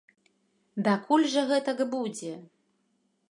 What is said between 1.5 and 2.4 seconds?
гэтак будзе?